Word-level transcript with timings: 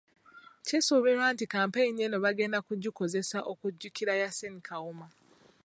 Kisubiirwa 0.67 1.27
nti 1.33 1.45
kampeyini 1.53 1.99
eno 2.05 2.17
bagenda 2.25 2.59
kugikozesa 2.67 3.37
okujjukira 3.51 4.13
Yasin 4.21 4.55
Kawuma. 4.67 5.07